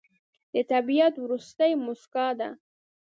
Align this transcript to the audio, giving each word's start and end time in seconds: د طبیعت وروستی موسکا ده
د 0.53 0.55
طبیعت 0.71 1.13
وروستی 1.23 1.71
موسکا 1.85 2.27
ده 2.39 2.49